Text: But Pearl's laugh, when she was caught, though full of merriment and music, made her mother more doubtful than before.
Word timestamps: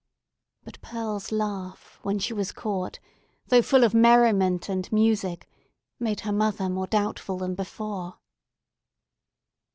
But 0.63 0.81
Pearl's 0.81 1.31
laugh, 1.31 1.99
when 2.01 2.17
she 2.17 2.33
was 2.33 2.51
caught, 2.51 2.97
though 3.49 3.61
full 3.61 3.83
of 3.83 3.93
merriment 3.93 4.67
and 4.67 4.91
music, 4.91 5.47
made 5.99 6.21
her 6.21 6.31
mother 6.33 6.69
more 6.69 6.87
doubtful 6.87 7.37
than 7.37 7.53
before. 7.53 8.17